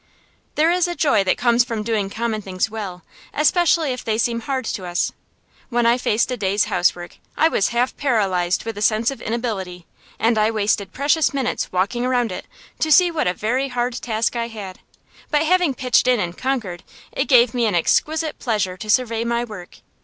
[0.55, 3.03] There is a joy that comes from doing common things well,
[3.35, 5.11] especially if they seem hard to us.
[5.69, 9.85] When I faced a day's housework I was half paralyzed with a sense of inability,
[10.17, 12.47] and I wasted precious minutes walking around it,
[12.79, 14.79] to see what a very hard task I had.
[15.29, 16.81] But having pitched in and conquered,
[17.11, 19.81] it gave me an exquisite pleasure to survey my work.